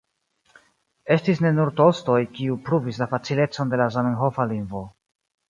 [1.15, 4.85] Estis ne nur Tolstoj, kiu pruvis la facilecon de la zamenhofa lingvo.